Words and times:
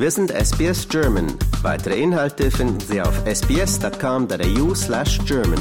Wir 0.00 0.12
sind 0.12 0.30
SBS 0.30 0.88
German. 0.88 1.26
Weitere 1.62 2.00
Inhalte 2.00 2.52
finden 2.52 2.78
Sie 2.78 3.02
auf 3.02 3.20
sbs.com.au 3.26 4.72
slash 4.72 5.18
German. 5.26 5.58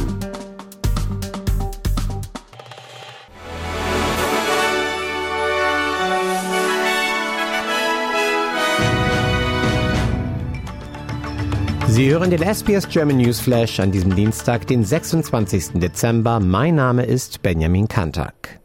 Sie 11.88 12.12
hören 12.12 12.30
den 12.30 12.44
SBS 12.44 12.88
German 12.88 13.18
News 13.18 13.40
Flash 13.40 13.80
an 13.80 13.92
diesem 13.92 14.16
Dienstag, 14.16 14.68
den 14.68 14.86
26. 14.86 15.80
Dezember. 15.80 16.40
Mein 16.40 16.76
Name 16.76 17.06
ist 17.06 17.42
Benjamin 17.42 17.88
Kantak. 17.88 18.60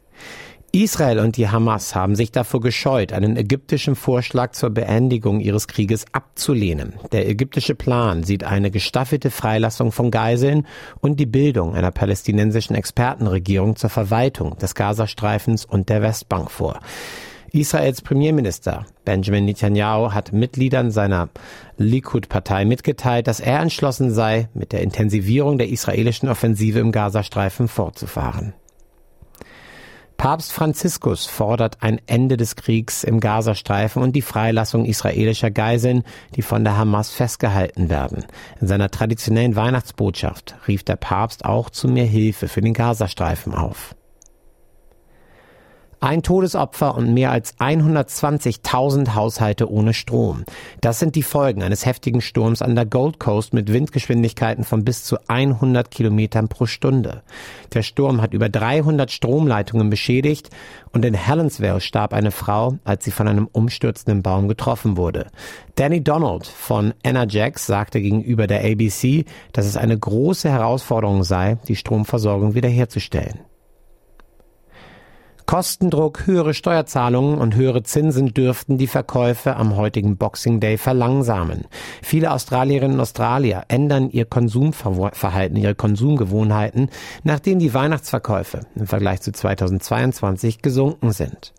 Israel 0.75 1.19
und 1.19 1.37
die 1.37 1.51
Hamas 1.51 1.95
haben 1.95 2.17
sich 2.17 2.33
davor 2.33 2.63
gescheut, 2.63 3.13
einen 3.13 3.37
ägyptischen 3.37 3.95
Vorschlag 3.95 4.53
zur 4.53 4.71
Beendigung 4.71 5.41
ihres 5.41 5.69
Krieges 5.69 6.07
abzulehnen. 6.13 6.95
Der 7.13 7.29
ägyptische 7.29 7.75
Plan 7.75 8.25
sieht 8.25 8.43
eine 8.43 8.71
gestaffelte 8.71 9.31
Freilassung 9.31 9.93
von 9.93 10.11
Geiseln 10.11 10.67
und 11.03 11.21
die 11.21 11.27
Bildung 11.27 11.75
einer 11.75 11.91
palästinensischen 11.91 12.75
Expertenregierung 12.75 13.77
zur 13.77 13.91
Verwaltung 13.91 14.57
des 14.57 14.75
Gazastreifens 14.75 15.67
und 15.67 15.91
der 15.91 16.01
Westbank 16.01 16.51
vor. 16.51 16.81
Israels 17.53 18.01
Premierminister 18.01 18.87
Benjamin 19.05 19.45
Netanyahu 19.45 20.13
hat 20.13 20.33
Mitgliedern 20.33 20.91
seiner 20.91 21.29
Likud-Partei 21.77 22.65
mitgeteilt, 22.65 23.27
dass 23.27 23.41
er 23.41 23.61
entschlossen 23.61 24.11
sei, 24.11 24.49
mit 24.55 24.73
der 24.73 24.81
Intensivierung 24.81 25.59
der 25.59 25.69
israelischen 25.69 26.31
Offensive 26.31 26.79
im 26.79 26.93
Gazastreifen 26.93 27.69
fortzufahren. 27.69 28.55
Papst 30.23 30.53
Franziskus 30.53 31.27
fordert 31.27 31.79
ein 31.81 32.01
Ende 32.07 32.37
des 32.37 32.55
Kriegs 32.55 33.03
im 33.03 33.19
Gazastreifen 33.19 34.05
und 34.05 34.15
die 34.15 34.23
Freilassung 34.23 34.85
israelischer 34.85 35.51
Geiseln, 35.51 36.05
die 36.37 36.43
von 36.43 36.63
der 36.63 36.77
Hamas 36.77 37.11
festgehalten 37.11 37.91
werden. 37.91 38.25
In 38.61 38.69
seiner 38.69 38.89
traditionellen 38.89 39.57
Weihnachtsbotschaft 39.57 40.55
rief 40.69 40.85
der 40.85 40.95
Papst 40.95 41.45
auch 41.45 41.71
zu 41.71 41.89
mehr 41.89 42.05
Hilfe 42.05 42.47
für 42.47 42.61
den 42.61 42.73
Gazastreifen 42.73 43.53
auf. 43.53 43.97
Ein 46.03 46.25
Todesopfer 46.25 46.97
und 46.97 47.15
mehr 47.15 47.31
als 47.31 47.57
120.000 47.59 49.15
Haushalte 49.15 49.71
ohne 49.71 49.95
Strom. 49.95 50.43
Das 50.81 50.99
sind 50.99 51.15
die 51.15 51.23
Folgen 51.23 51.63
eines 51.63 51.87
heftigen 51.87 52.21
Sturms 52.21 52.61
an 52.61 52.75
der 52.75 52.87
Gold 52.87 53.21
Coast 53.21 53.55
mit 53.55 53.73
Windgeschwindigkeiten 53.73 54.65
von 54.65 54.85
bis 54.85 55.05
zu 55.05 55.17
100 55.29 55.93
Kilometern 55.93 56.49
pro 56.49 56.67
Stunde. 56.67 57.23
Der 57.73 57.83
Sturm 57.83 58.21
hat 58.21 58.35
über 58.35 58.49
300 58.49 59.13
Stromleitungen 59.13 59.91
beschädigt 59.91 60.51
und 60.91 61.05
in 61.05 61.15
Helensville 61.15 61.81
starb 61.81 62.15
eine 62.15 62.33
Frau, 62.33 62.79
als 62.83 63.05
sie 63.05 63.13
von 63.13 63.29
einem 63.29 63.49
umstürzenden 63.53 64.25
Baum 64.25 64.49
getroffen 64.49 64.97
wurde. 64.97 65.29
Danny 65.77 66.03
Donald 66.03 66.49
von 66.49 66.95
Energex 67.05 67.65
sagte 67.65 68.01
gegenüber 68.01 68.49
der 68.49 68.65
ABC, 68.65 69.25
dass 69.53 69.67
es 69.67 69.77
eine 69.77 69.97
große 69.97 70.51
Herausforderung 70.51 71.23
sei, 71.23 71.59
die 71.69 71.77
Stromversorgung 71.77 72.57
wiederherzustellen. 72.57 73.52
Kostendruck, 75.47 76.27
höhere 76.27 76.55
Steuerzahlungen 76.55 77.39
und 77.39 77.55
höhere 77.55 77.83
Zinsen 77.83 78.35
dürften 78.35 78.79
die 78.79 78.87
Verkäufe 78.87 79.57
am 79.57 79.77
heutigen 79.77 80.17
Boxing 80.17 80.61
Day 80.61 80.79
verlangsamen. 80.79 81.65
Viele 82.03 82.33
Australierinnen 82.33 82.97
und 82.97 83.01
Australier 83.01 83.65
ändern 83.69 84.11
ihr 84.11 84.25
Konsumverhalten, 84.25 85.57
ihre 85.57 85.75
Konsumgewohnheiten, 85.75 86.91
nachdem 87.25 87.59
die 87.59 87.75
Weihnachtsverkäufe 87.75 88.67
im 88.75 88.87
Vergleich 88.87 89.21
zu 89.21 89.33
2022 89.33 90.63
gesunken 90.63 91.13
sind. 91.13 91.53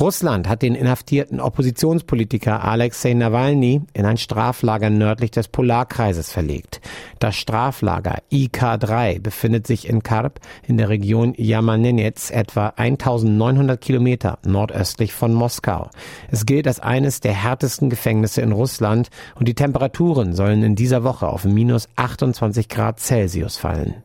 Russland 0.00 0.48
hat 0.48 0.62
den 0.62 0.76
inhaftierten 0.76 1.40
Oppositionspolitiker 1.40 2.62
Alexei 2.62 3.14
Nawalny 3.14 3.82
in 3.94 4.06
ein 4.06 4.16
Straflager 4.16 4.90
nördlich 4.90 5.32
des 5.32 5.48
Polarkreises 5.48 6.30
verlegt. 6.30 6.80
Das 7.18 7.34
Straflager 7.34 8.18
IK-3 8.30 9.20
befindet 9.20 9.66
sich 9.66 9.88
in 9.88 10.04
Karp 10.04 10.38
in 10.68 10.76
der 10.76 10.88
Region 10.88 11.34
Yamanenets 11.36 12.30
etwa 12.30 12.74
1900 12.76 13.80
Kilometer 13.80 14.38
nordöstlich 14.46 15.12
von 15.12 15.34
Moskau. 15.34 15.90
Es 16.30 16.46
gilt 16.46 16.68
als 16.68 16.78
eines 16.78 17.18
der 17.18 17.32
härtesten 17.32 17.90
Gefängnisse 17.90 18.40
in 18.40 18.52
Russland 18.52 19.08
und 19.34 19.48
die 19.48 19.54
Temperaturen 19.54 20.32
sollen 20.32 20.62
in 20.62 20.76
dieser 20.76 21.02
Woche 21.02 21.26
auf 21.26 21.44
minus 21.44 21.88
28 21.96 22.68
Grad 22.68 23.00
Celsius 23.00 23.56
fallen. 23.56 24.04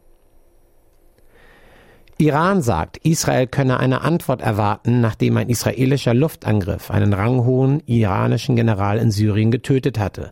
Iran 2.19 2.62
sagt, 2.62 2.97
Israel 2.97 3.47
könne 3.47 3.79
eine 3.79 4.01
Antwort 4.01 4.41
erwarten, 4.41 5.01
nachdem 5.01 5.35
ein 5.38 5.50
israelischer 5.50 6.13
Luftangriff 6.13 6.91
einen 6.91 7.12
ranghohen 7.12 7.81
iranischen 7.88 8.56
General 8.56 9.00
in 9.00 9.09
Syrien 9.09 9.50
getötet 9.50 9.97
hatte. 9.97 10.31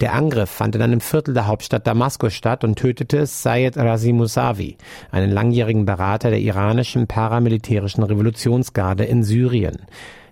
Der 0.00 0.14
Angriff 0.14 0.50
fand 0.50 0.74
in 0.74 0.82
einem 0.82 1.00
Viertel 1.00 1.32
der 1.32 1.46
Hauptstadt 1.46 1.86
Damaskus 1.86 2.34
statt 2.34 2.64
und 2.64 2.76
tötete 2.76 3.26
Sayed 3.26 3.76
Razi 3.76 4.12
Mousavi, 4.12 4.76
einen 5.12 5.30
langjährigen 5.30 5.84
Berater 5.84 6.30
der 6.30 6.40
iranischen 6.40 7.06
paramilitärischen 7.06 8.02
Revolutionsgarde 8.02 9.04
in 9.04 9.22
Syrien. 9.22 9.78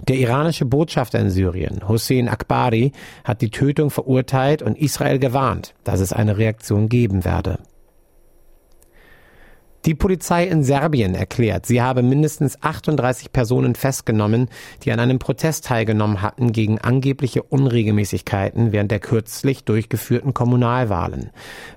Der 0.08 0.16
iranische 0.16 0.64
Botschafter 0.64 1.20
in 1.20 1.30
Syrien, 1.30 1.88
Hossein 1.88 2.28
Akbari, 2.28 2.92
hat 3.22 3.40
die 3.40 3.50
Tötung 3.50 3.90
verurteilt 3.90 4.62
und 4.62 4.76
Israel 4.76 5.20
gewarnt, 5.20 5.74
dass 5.84 6.00
es 6.00 6.12
eine 6.12 6.38
Reaktion 6.38 6.88
geben 6.88 7.24
werde. 7.24 7.58
Die 9.86 9.94
Polizei 9.94 10.44
in 10.44 10.64
Serbien 10.64 11.14
erklärt, 11.14 11.64
sie 11.64 11.80
habe 11.80 12.02
mindestens 12.02 12.60
38 12.62 13.32
Personen 13.32 13.76
festgenommen, 13.76 14.48
die 14.82 14.90
an 14.90 14.98
einem 14.98 15.20
Protest 15.20 15.66
teilgenommen 15.66 16.20
hatten 16.20 16.52
gegen 16.52 16.78
angebliche 16.78 17.44
Unregelmäßigkeiten 17.44 18.72
während 18.72 18.90
der 18.90 18.98
kürzlich 18.98 19.64
durchgeführten 19.64 20.34
Kommunalwahlen. 20.34 21.30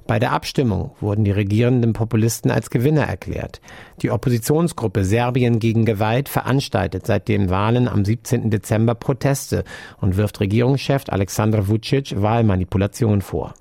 Bei 0.08 0.18
der 0.18 0.32
Abstimmung 0.32 0.92
wurden 1.00 1.24
die 1.24 1.32
regierenden 1.32 1.94
Populisten 1.94 2.50
als 2.50 2.72
Gewinner 2.72 3.04
erklärt. 3.04 3.62
Die 4.02 4.10
Oppositionsgruppe 4.10 5.06
Serbien 5.06 5.60
gegen 5.60 5.86
Gewalt 5.86 6.28
veranstaltet 6.28 7.06
seit 7.06 7.28
den 7.28 7.52
Wahlen 7.52 7.88
am 7.88 8.04
17. 8.04 8.50
Dezember 8.50 8.96
Proteste 8.96 9.64
und 10.02 10.18
wirft 10.18 10.40
Regierungschef 10.40 11.04
Alexander 11.08 11.68
Vucic 11.68 12.20
Wahlmanipulation 12.20 13.22
vor. 13.22 13.54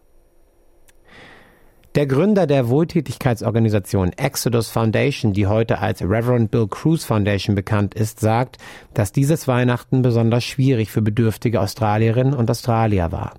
Der 1.96 2.06
Gründer 2.06 2.46
der 2.46 2.68
Wohltätigkeitsorganisation 2.68 4.12
Exodus 4.12 4.68
Foundation, 4.68 5.32
die 5.32 5.48
heute 5.48 5.80
als 5.80 6.02
Reverend 6.02 6.52
Bill 6.52 6.68
Cruz 6.68 7.02
Foundation 7.02 7.56
bekannt 7.56 7.94
ist, 7.94 8.20
sagt, 8.20 8.58
dass 8.94 9.10
dieses 9.10 9.48
Weihnachten 9.48 10.00
besonders 10.00 10.44
schwierig 10.44 10.92
für 10.92 11.02
bedürftige 11.02 11.60
Australierinnen 11.60 12.34
und 12.34 12.48
Australier 12.48 13.10
war. 13.10 13.34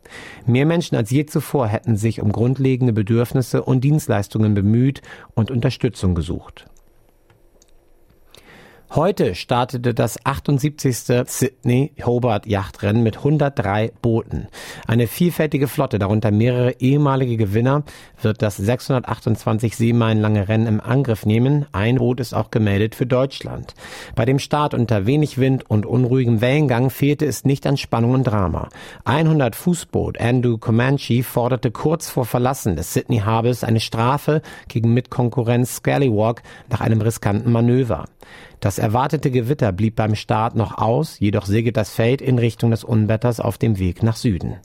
Mehr 0.46 0.66
Menschen 0.66 0.98
als 0.98 1.12
je 1.12 1.26
zuvor 1.26 1.68
hätten 1.68 1.96
sich 1.96 2.22
um 2.22 2.34
grundlegende 2.34 2.92
Bedürfnisse 2.92 3.64
und 3.64 3.86
Dienstleistungen 3.86 4.54
bemüht 4.54 5.02
und 5.34 5.50
Unterstützung 5.50 6.14
gesucht. 6.14 6.66
Heute 8.94 9.36
startete 9.36 9.94
das 9.94 10.26
78. 10.26 11.24
Sydney 11.26 11.94
Hobart 12.06 12.46
Yachtrennen 12.46 13.04
mit 13.04 13.20
103 13.20 13.94
Booten. 14.02 14.50
Eine 14.86 15.08
vielfältige 15.08 15.70
Flotte, 15.70 15.98
darunter 15.98 16.30
mehrere 16.30 16.74
ehemalige 16.82 17.38
Gewinner, 17.38 17.84
wird 18.22 18.42
das 18.42 18.58
628 18.58 19.78
Seemeilen 19.78 20.20
lange 20.20 20.50
Rennen 20.50 20.68
im 20.68 20.82
Angriff 20.82 21.26
nehmen. 21.26 21.68
Ein 21.72 22.00
Boot 22.00 22.20
ist 22.20 22.34
auch 22.34 22.52
gemeldet 22.52 22.94
für 22.94 23.06
Deutschland. 23.06 23.76
Bei 24.14 24.26
dem 24.26 24.40
Start 24.40 24.74
unter 24.74 25.06
wenig 25.06 25.38
Wind 25.38 25.70
und 25.70 25.86
unruhigem 25.86 26.42
Wellengang 26.42 26.90
fehlte 26.90 27.26
es 27.26 27.46
nicht 27.46 27.66
an 27.68 27.78
Spannung 27.78 28.12
und 28.12 28.26
Drama. 28.26 28.68
100 29.06 29.56
Fußboot 29.56 30.20
Andrew 30.20 30.58
Comanche 30.58 31.24
forderte 31.24 31.72
kurz 31.72 32.10
vor 32.10 32.26
Verlassen 32.26 32.76
des 32.76 32.92
Sydney 32.92 33.20
Harbors 33.20 33.64
eine 33.64 33.80
Strafe 33.80 34.42
gegen 34.68 34.94
Mitkonkurrenz 34.94 35.78
Scallywalk 35.78 36.44
nach 36.70 36.82
einem 36.82 37.00
riskanten 37.00 37.54
Manöver. 37.54 38.04
Das 38.62 38.78
erwartete 38.82 39.30
Gewitter 39.32 39.72
blieb 39.72 39.96
beim 39.96 40.16
Start 40.16 40.56
noch 40.56 40.78
aus, 40.78 41.20
jedoch 41.20 41.46
segelt 41.46 41.78
das 41.78 41.92
Feld 41.92 42.22
in 42.22 42.40
Richtung 42.40 42.72
des 42.72 42.84
Unwetters 42.84 43.40
auf 43.40 43.58
dem 43.58 43.78
Weg 43.78 44.04
nach 44.04 44.16
Süden. 44.16 44.58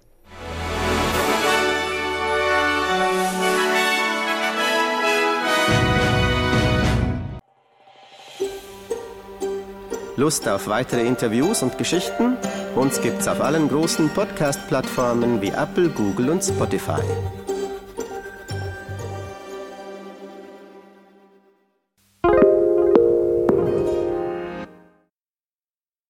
Lust 10.17 10.49
auf 10.49 10.67
weitere 10.67 11.06
Interviews 11.06 11.62
und 11.62 11.76
Geschichten? 11.76 12.38
Uns 12.75 13.02
gibt's 13.02 13.29
auf 13.29 13.43
allen 13.43 13.69
großen 13.69 14.08
Podcast-Plattformen 14.08 15.43
wie 15.43 15.50
Apple, 15.50 15.90
Google 15.90 16.31
und 16.31 16.43
Spotify. 16.43 17.02